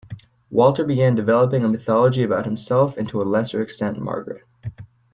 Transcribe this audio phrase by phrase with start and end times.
[0.49, 4.45] Walter began developing a mythology about himself and to a lesser extent Margaret.